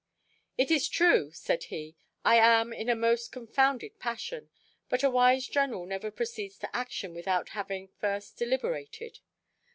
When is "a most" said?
2.89-3.31